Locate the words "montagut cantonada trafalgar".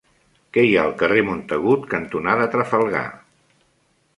1.27-3.07